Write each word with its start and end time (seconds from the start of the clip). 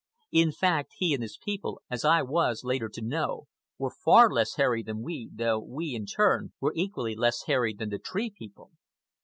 In 0.31 0.51
fact, 0.51 0.93
he 0.97 1.13
and 1.13 1.21
his 1.21 1.37
people, 1.37 1.79
as 1.87 2.03
I 2.03 2.23
was 2.23 2.63
later 2.63 2.89
to 2.89 3.03
know, 3.03 3.45
were 3.77 3.91
far 4.03 4.31
less 4.31 4.55
hairy 4.55 4.81
than 4.81 5.03
we, 5.03 5.29
though 5.31 5.59
we, 5.59 5.93
in 5.93 6.07
turn, 6.07 6.53
were 6.59 6.73
equally 6.75 7.13
less 7.15 7.43
hairy 7.43 7.75
than 7.75 7.89
the 7.89 7.99
Tree 7.99 8.31
People. 8.35 8.71